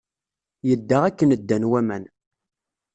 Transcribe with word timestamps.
Yedda 0.67 0.97
akken 1.07 1.29
ddan 1.39 1.63
waman. 1.71 2.03